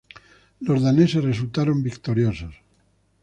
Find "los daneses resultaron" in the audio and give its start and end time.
0.61-1.83